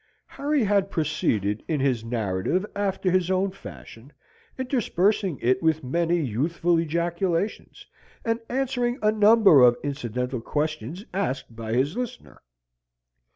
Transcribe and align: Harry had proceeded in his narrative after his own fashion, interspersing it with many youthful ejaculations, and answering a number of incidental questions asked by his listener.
Harry 0.25 0.63
had 0.63 0.89
proceeded 0.89 1.61
in 1.67 1.79
his 1.79 2.03
narrative 2.03 2.65
after 2.75 3.11
his 3.11 3.29
own 3.29 3.51
fashion, 3.51 4.11
interspersing 4.57 5.37
it 5.43 5.61
with 5.61 5.83
many 5.83 6.17
youthful 6.19 6.79
ejaculations, 6.79 7.85
and 8.25 8.39
answering 8.49 8.97
a 9.03 9.11
number 9.11 9.61
of 9.61 9.77
incidental 9.83 10.41
questions 10.41 11.05
asked 11.13 11.55
by 11.55 11.71
his 11.73 11.95
listener. 11.95 12.41